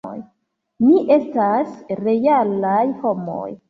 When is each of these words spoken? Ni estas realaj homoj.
Ni 0.85 0.95
estas 1.17 1.79
realaj 2.03 2.85
homoj. 3.07 3.49